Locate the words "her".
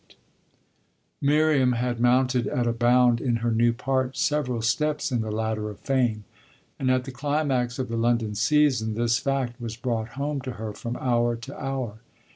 3.45-3.51, 10.53-10.73